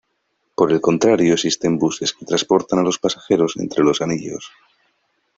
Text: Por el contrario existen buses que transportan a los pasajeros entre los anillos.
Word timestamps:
Por 0.55 0.71
el 0.71 0.81
contrario 0.81 1.35
existen 1.35 1.77
buses 1.77 2.11
que 2.11 2.25
transportan 2.25 2.79
a 2.79 2.81
los 2.81 2.97
pasajeros 2.97 3.55
entre 3.57 3.83
los 3.83 4.01
anillos. 4.01 4.51